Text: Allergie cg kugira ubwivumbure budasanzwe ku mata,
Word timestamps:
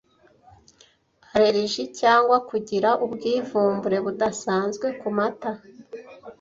Allergie 1.35 1.87
cg 1.97 2.27
kugira 2.49 2.89
ubwivumbure 3.05 3.97
budasanzwe 4.05 4.87
ku 4.99 5.07
mata, 5.17 5.51